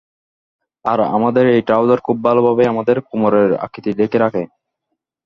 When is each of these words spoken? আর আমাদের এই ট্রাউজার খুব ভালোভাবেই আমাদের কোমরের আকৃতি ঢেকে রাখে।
আর 0.85 0.99
আমাদের 1.15 1.45
এই 1.55 1.61
ট্রাউজার 1.67 1.99
খুব 1.99 2.17
ভালোভাবেই 2.23 2.71
আমাদের 2.73 2.97
কোমরের 3.09 3.49
আকৃতি 3.65 3.91
ঢেকে 3.99 4.17
রাখে। 4.19 4.43